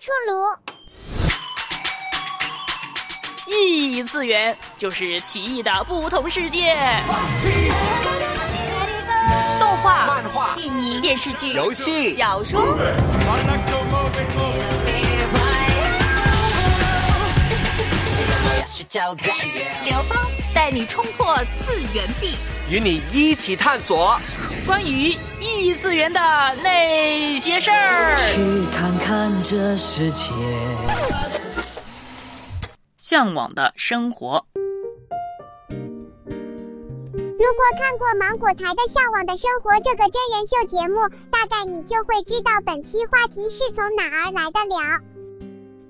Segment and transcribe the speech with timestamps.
[0.00, 0.32] 出炉。
[3.46, 6.76] 异次元就是奇异的不同世界，
[9.60, 12.76] 动画、漫画、电影、电视剧、游戏、小说。
[19.84, 20.18] 刘芳
[20.54, 22.36] 带你冲破次元壁，
[22.70, 24.18] 与你一起探索
[24.66, 26.20] 关于异次元的
[26.62, 28.16] 那些事儿。
[28.16, 30.32] 去看看这世界。
[32.96, 34.44] 向往的生活。
[35.68, 40.96] 如果看过芒果台的《向往的生活》这个真人秀节目，
[41.30, 45.00] 大概你就会知道本期话题是从哪儿来的了。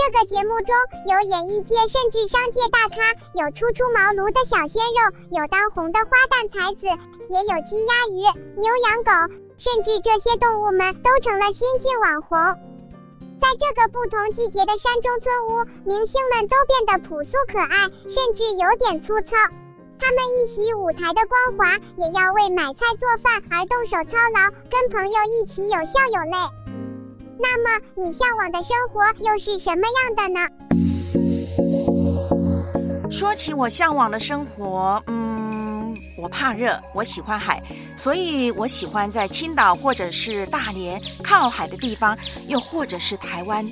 [0.00, 0.72] 这个节目中
[1.04, 6.86] 有演艺界甚至商界大咖，有初出茅庐的小鲜肉，有当红的花旦才子，
[7.28, 8.24] 也有鸡鸭鱼、
[8.56, 9.12] 牛羊狗，
[9.58, 12.32] 甚至这些动物们都成了新晋网红。
[13.44, 19.36] 在这个不同季节的山中村屋，明星们都变得朴素可爱，甚至有点粗糙。
[20.00, 26.38] 他们一袭舞台的光华，也要为买菜做饭而动手操劳，跟朋友一起有笑有泪。
[27.42, 30.40] 那么，你向往的生活又是什么样的呢？
[33.10, 35.30] 说起我向往的生活，嗯。
[36.18, 37.62] 我怕热，我喜欢海，
[37.96, 42.14] 所以我喜欢在青岛或者是大连靠海的地方，
[42.46, 43.66] 又或者是台湾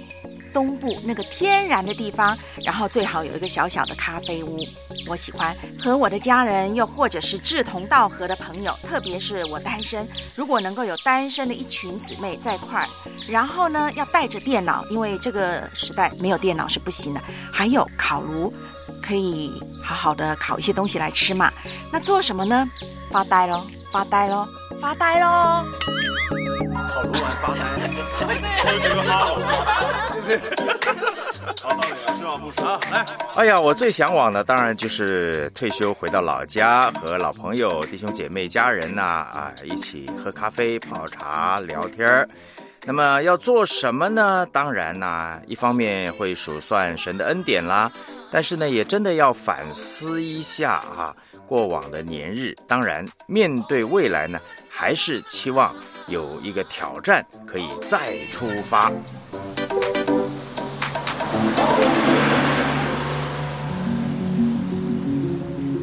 [0.51, 4.67] 东部那个天然的地方，然后最好有一个小小的咖啡屋。
[5.07, 12.88] 我喜欢和我的家人，又或者是志同道合的朋友，特别是我单身，如果能够有单身的一群姊妹在一块儿，
[13.29, 17.21] 然后呢要带着电脑，因为这个时代没有电脑是不行的，
[17.53, 18.53] 还有烤炉。
[19.01, 21.51] 可以好好的烤一些东西来吃嘛？
[21.91, 22.69] 那做什么呢？
[23.11, 24.47] 发呆喽，发呆喽，
[24.81, 25.65] 发呆喽。
[26.91, 27.59] 烤炉玩发呆，
[28.83, 29.34] 这个好，
[31.62, 32.79] 好道理啊，是吧，牧师啊？
[32.91, 33.06] 来，
[33.37, 42.28] 哎呀，我最向往的当然就是退休回到老家，和老朋友、弟兄姐妹、家人呐啊一起喝咖啡、泡茶、聊天儿。
[42.88, 44.47] 那么要做什么呢？
[44.50, 47.93] 当然呢，一方面会数算神的恩典啦。
[48.31, 51.15] 但是呢，也真的要反思一下啊，
[51.47, 52.56] 过往的年日。
[52.66, 54.41] 当然，面对未来呢，
[54.71, 58.91] 还是期望有一个挑战，可以再出发。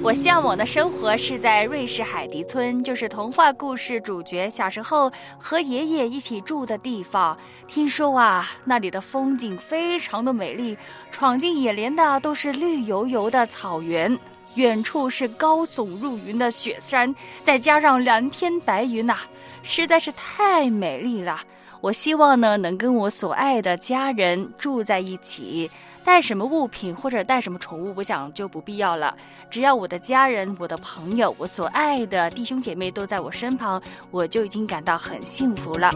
[0.05, 7.35] 我向往的生活是在瑞士海迪村，就是童话故事主角小时候和爷爷一起住的地方。
[7.65, 10.77] 听说啊，那里的风景非常的美丽，
[11.09, 14.15] 闯进眼帘的都是绿油油的草原，
[14.53, 17.13] 远处是高耸入云的雪山，
[17.43, 19.17] 再加上蓝天白云呐，
[19.63, 21.39] 实在是太美丽了。
[21.81, 25.67] 我希望呢，能跟我所爱的家人住在一起。
[26.05, 29.17] 带什么物品或者带什么宠物，我想就不必要了。
[29.49, 35.91] 只要我的家人、我的朋友、我所爱的弟兄姐妹都在我身旁，我就已经感到很幸福了。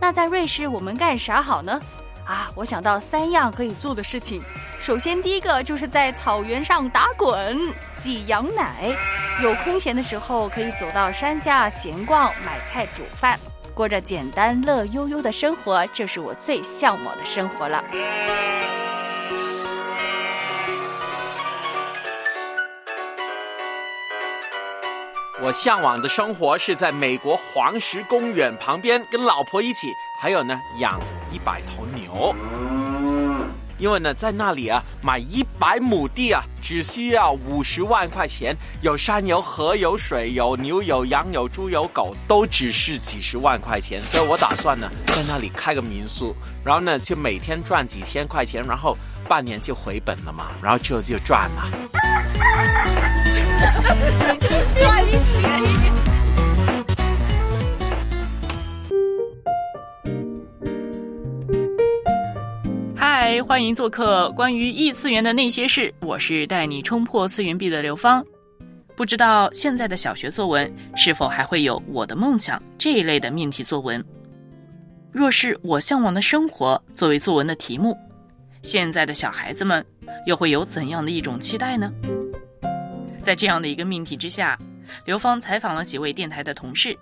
[0.00, 1.80] 那在瑞士我们干啥好呢？
[2.26, 4.42] 啊，我想到三样可以做的事情。
[4.80, 7.56] 首先，第一个就是在草原上打滚、
[7.98, 8.92] 挤羊奶；
[9.42, 13.38] 有空闲的时候，可以走到山下闲逛、买菜、煮饭。
[13.78, 17.84] 过着简单乐悠悠的生活，这是我最向往的生活了。
[25.40, 30.98] 我向往的生活是在美国黄石公园旁边，跟老婆一起，还有呢，养
[31.32, 32.34] 一百头牛。
[33.78, 44.04] 因为呢，在那里啊，买一百亩地啊，只需要五十万块钱，有山有河有水有牛有羊有猪有狗，都只是几十万块钱。
[44.04, 46.34] 所以我打算呢，在那里开个民宿，
[46.64, 48.96] 然后呢，就每天赚几千块钱，然后
[49.28, 51.70] 半年就回本了嘛，然后就就赚了。
[53.24, 56.27] 你 就是赚钱。
[63.30, 65.92] 嗨，欢迎做客关于异次元的那些事。
[66.00, 68.24] 我是带你冲破次元壁的刘芳。
[68.96, 74.02] 不知道现在的小学作文是否还会有“我的梦想”这一类的命题作文？
[75.12, 77.94] 若是我向往的生活作为作文的题目，
[78.62, 79.84] 现在的小孩子们
[80.24, 81.92] 又会有怎样的一种期待呢？
[83.22, 84.58] 在这样的一个命题之下，
[85.04, 86.96] 刘芳采访了几位电台的同事，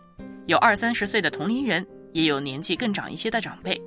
[0.47, 3.81] 有二三十岁的同龄人，也有年纪更长一些的长辈。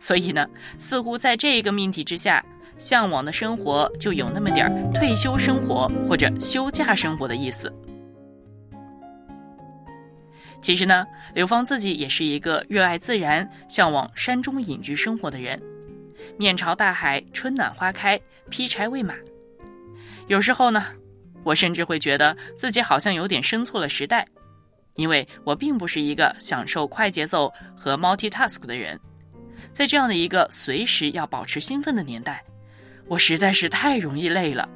[0.00, 0.46] 所以呢，
[0.78, 2.44] 似乎在这个命题之下，
[2.76, 7.72] 向往的生活就有那么点儿退休生活或者休假生活的意思。
[10.60, 15.60] 其实呢，刘芳自己也是一个热爱自然、向往山中隐居生活的人。
[16.36, 18.20] 面朝大海，春暖花开，
[18.50, 19.14] 劈柴喂马。
[20.26, 20.84] 有时候呢，
[21.44, 24.26] 我甚至会觉得自己好像有点生错了时代，
[24.96, 28.98] 因为我并不是一个享受快节奏和 multitask 的人。
[29.78, 32.42] 在这样的一个随时要保持兴奋的年代，
[33.06, 34.68] 我实在是太容易累了。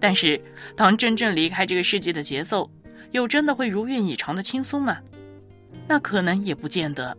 [0.00, 0.42] 但是，
[0.74, 2.68] 当真正离开这个世界的节奏，
[3.12, 4.98] 又真的会如愿以偿的轻松吗？
[5.86, 7.16] 那可能也不见得，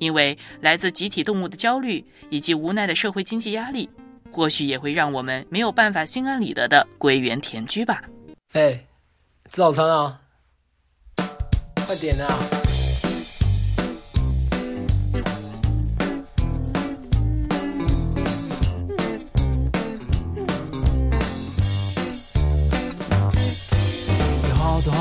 [0.00, 3.88] 因为来自集体动物的焦虑以及无奈的社会经济压力，
[4.32, 8.02] 或许也会让我们没有办法心安理得的归园田居吧。
[8.54, 8.72] 哎，
[9.48, 10.20] 吃早餐啊！
[11.86, 12.59] 快点啊！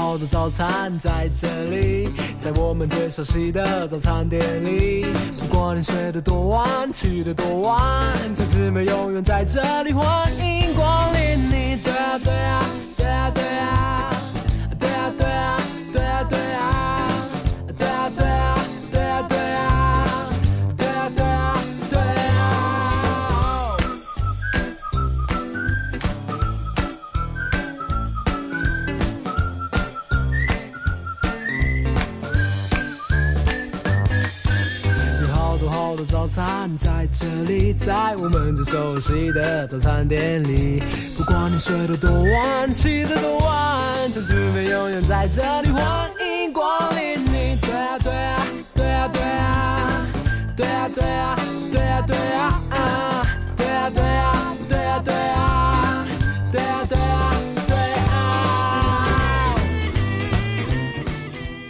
[0.09, 2.09] 好的早餐在这里，
[2.39, 5.05] 在我们最熟悉的早餐店里。
[5.39, 11.77] 不管你睡得多晚，起得多晚，这姊妹永远在这里，欢迎光临你。
[11.83, 12.65] 对啊，对啊，对啊，
[36.77, 40.81] 在这里，在我们最熟悉的早餐店里，
[41.17, 47.19] 不管你睡得多晚，起得多晚，这里永远在这里，欢迎光临。
[47.25, 50.05] 你对啊对啊对啊对啊，
[50.55, 51.35] 对啊对啊
[51.71, 53.25] 对啊对啊啊，
[53.55, 56.05] 对啊对啊对啊对啊，
[56.51, 57.33] 对啊对啊
[57.67, 58.09] 对啊。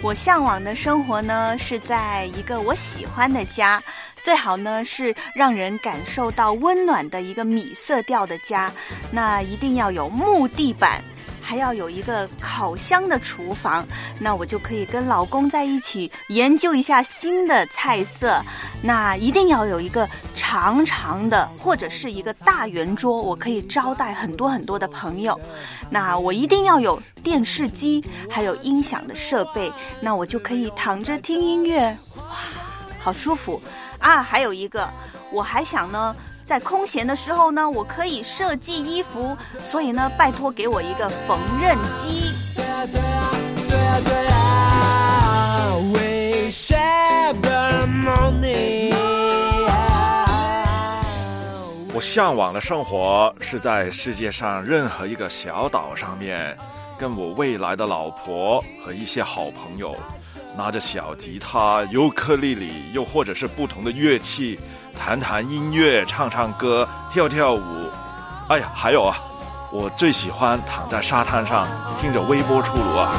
[0.01, 3.81] 我向往的生活呢，是在一个我喜欢的家。
[4.21, 8.71] 最好呢是让人感受到温暖的一个米色调的家，
[9.11, 11.01] 那一定要有木地板，
[11.41, 13.87] 还要有一个烤箱的厨房，
[14.19, 18.41] 那我就可以跟老公在一起研究一下新的菜色。
[18.81, 25.39] 那一定要有一个长长的或者是一个大圆桌，我可以招待很多很多的朋友。
[25.89, 32.23] 那我一定要有电视机，还有音响的设备，那我就可以躺着听音乐，哇，
[32.99, 33.61] 好舒服。
[33.99, 34.89] 啊，还有一个，
[35.31, 42.33] 我还想呢，在空闲的时候呢，我可以设计衣服，所以呢，拜托给我一个缝纫机。
[51.91, 56.57] 我向往的生活是在世界上任何一个小岛上面。
[56.99, 59.95] 跟我未来的老婆和一些好朋友，
[60.57, 64.59] 拿着小吉他、尤克里里，又或者是不同的乐器，
[64.99, 67.89] 弹弹音乐、唱唱歌、跳跳舞。
[68.49, 69.17] 哎呀，还有啊，
[69.71, 71.65] 我最喜欢躺在沙滩上，
[72.01, 73.15] 听着微波出炉啊。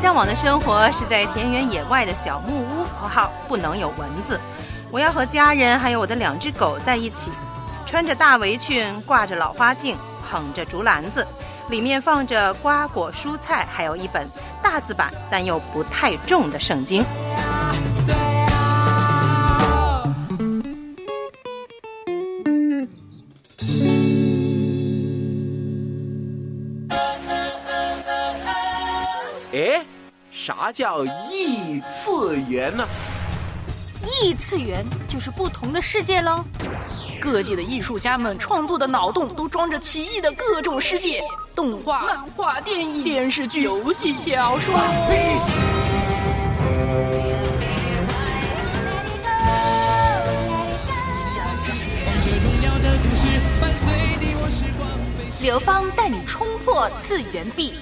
[0.00, 4.40] 向往的生活是在田园野外的小木屋（括号不能有蚊子）。
[4.92, 7.32] 我要和家人还有我的两只狗在一起，
[7.84, 9.96] 穿着大围裙，挂着老花镜，
[10.30, 11.26] 捧着竹篮子，
[11.68, 14.28] 里面放着瓜果蔬菜，还有一本
[14.62, 17.04] 大字版但又不太重的圣经。
[30.68, 32.86] 啥叫异次元呢？
[34.04, 36.44] 异次元就是不同的世界喽。
[37.18, 44.74] 各界的艺术家们创作的脑洞都装着奇异的各种世界，动画、漫画、电影、电视剧、游戏、小说。
[55.40, 57.72] 刘芳带你冲破次元壁，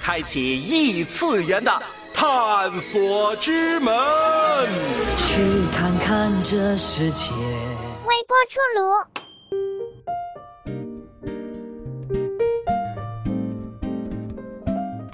[0.00, 1.82] 开启异次元的。
[2.20, 3.94] 探索之门，
[5.18, 5.40] 去
[5.72, 7.30] 看看这世界。
[7.30, 8.80] 微波出炉。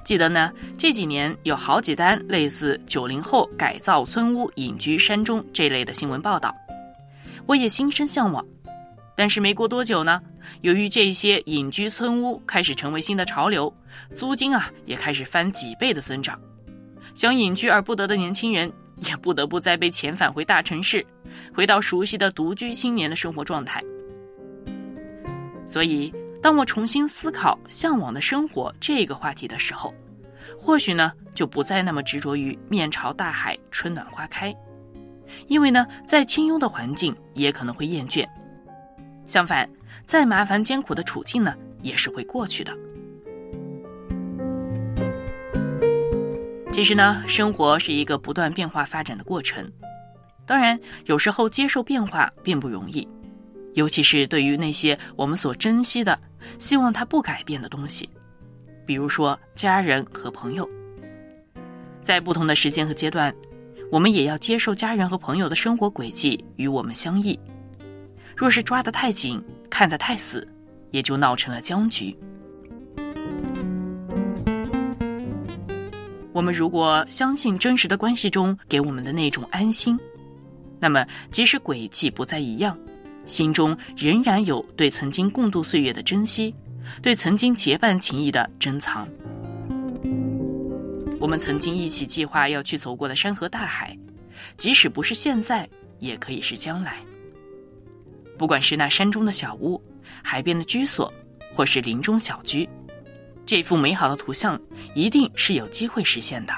[0.03, 6.55] 记得呢，这几年有好几单类似九零后改造村屋隐居山中这类的新闻报道，
[7.45, 8.43] 我也心生向往。
[9.15, 10.23] 但是没过多久呢，
[10.63, 13.71] 由于这些隐居村屋开始成为新的潮流，
[14.15, 16.41] 租金啊也开始翻几倍的增长。
[17.15, 18.71] 想隐居而不得的年轻人，
[19.07, 21.05] 也不得不再被遣返回大城市，
[21.55, 23.81] 回到熟悉的独居青年的生活状态。
[25.67, 29.95] 所以，当我重新思考向往的生活这个话题的时候，
[30.59, 34.55] 或许呢，就不再那么执着于面朝大海，春暖花开，
[35.47, 38.27] 因为呢，在清幽的环境也可能会厌倦。
[39.25, 39.69] 相反，
[40.05, 42.77] 再麻烦艰苦的处境呢，也是会过去的。
[46.75, 49.65] 其实呢，生活是一个不断变化发展的过程。
[50.45, 53.07] 当然，有时候接受变化并不容易，
[53.75, 56.19] 尤其是对于那些我们所珍惜的、
[56.59, 58.11] 希望它不改变的东西，
[58.85, 60.69] 比如说家人和朋友。
[62.03, 63.33] 在不同的时间和阶段，
[63.89, 67.39] 我们也要接受家人和朋友的生活轨迹与我们相异。
[68.37, 69.41] 若是抓得太紧，
[69.71, 70.45] 看得太死，
[70.91, 72.19] 也就闹成了僵局。
[76.35, 79.97] 我们如果相信真实的关系中给我们的那种安心，
[80.81, 82.77] 那么即使轨迹不再一样，
[83.25, 86.53] 心中仍然有对曾经共度岁月的珍惜，
[87.01, 89.07] 对曾经结伴情谊的珍藏。
[91.21, 93.97] 我们曾经一起计划要去走过的山河大海，
[94.59, 95.69] 即使不是现在，
[96.01, 96.97] 也可以是将来。
[98.37, 99.81] 不管是那山中的小屋，
[100.21, 101.15] 海边的居所，
[101.55, 102.69] 或是林中小居。
[103.47, 104.59] 这幅美好的图像
[104.95, 106.55] 一定是有机会实现的。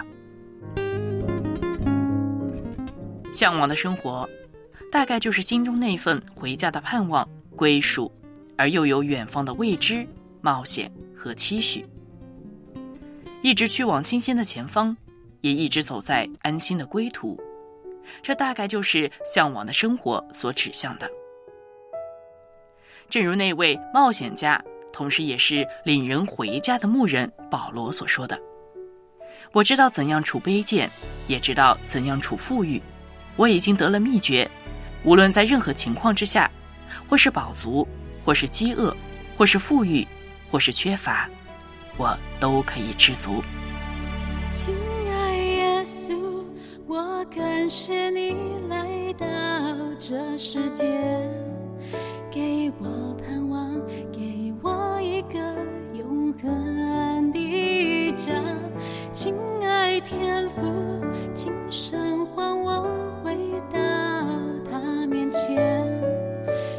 [3.33, 4.29] 向往的生活，
[4.91, 8.11] 大概就是心中那份回家的盼望、归属，
[8.57, 10.07] 而又有远方的未知、
[10.41, 11.85] 冒险和期许。
[13.43, 14.97] 一直去往清新的前方，
[15.41, 17.39] 也一直走在安心的归途。
[18.23, 21.11] 这大概就是向往的生活所指向的。
[23.09, 24.63] 正如那位冒险家。
[24.97, 28.41] 同时，也是领人回家的牧人保罗所说的
[29.53, 30.91] ：“我知道怎样处卑贱，
[31.29, 32.81] 也知道怎样处富裕。
[33.37, 34.51] 我已经得了秘诀，
[35.05, 36.51] 无论在任何情况之下，
[37.07, 37.87] 或是饱足，
[38.25, 38.97] 或是饥饿，
[39.37, 40.09] 或是富裕，
[40.51, 41.29] 或是缺乏，
[41.99, 43.43] 我都可以知足。”
[44.55, 44.75] 亲
[45.11, 46.43] 爱耶稣，
[46.87, 48.35] 我感谢你
[48.71, 49.27] 来到
[49.99, 50.87] 这世界，
[52.31, 53.79] 给我盼望，
[54.11, 54.36] 给。
[54.63, 55.39] 我一个
[55.93, 58.33] 永恒的家，
[59.13, 60.61] 亲爱天父，
[61.33, 62.83] 请神唤我
[63.23, 63.37] 回
[63.73, 63.79] 到
[64.71, 65.87] 他面前，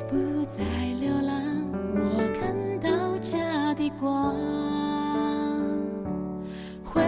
[0.10, 0.64] 不再
[1.00, 1.36] 流浪，
[1.96, 2.00] 我
[2.40, 4.36] 看到家的光。
[6.84, 7.02] 回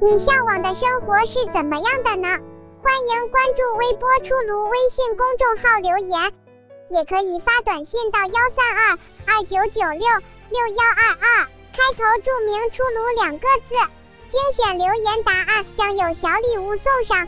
[0.00, 2.28] 你向往的生活是怎么样的呢？
[2.82, 6.32] 欢迎关注微波出炉微信公众号留言，
[6.90, 10.06] 也可以发短信到幺三二二九九六
[10.50, 13.74] 六幺二二，开头注明“出炉”两个字，
[14.28, 17.26] 精选留言答案将有小礼物送上。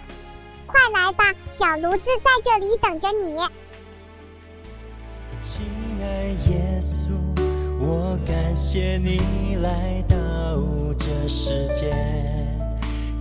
[0.66, 3.40] 快来吧，小炉子在这里等着你。
[5.40, 5.64] 亲
[6.02, 7.08] 爱耶稣，
[7.80, 10.16] 我感谢你来到
[10.98, 11.94] 这世界。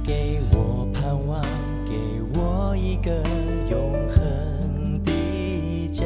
[0.07, 1.41] 给我盼望，
[1.85, 1.91] 给
[2.39, 3.11] 我一个
[3.69, 6.05] 永恒的家，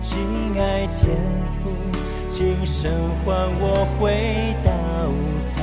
[0.00, 0.18] 亲
[0.58, 1.16] 爱天
[1.62, 1.70] 父，
[2.28, 2.92] 今生
[3.24, 4.72] 还我回到
[5.54, 5.59] 他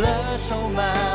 [0.00, 1.09] 了充满